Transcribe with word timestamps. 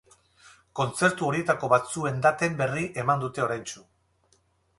Kontzertu 0.79 1.27
horietako 1.27 1.69
batzuen 1.73 2.17
daten 2.25 2.57
berri 2.63 2.87
eman 3.05 3.23
dute 3.27 3.45
oraintsu. 3.51 3.87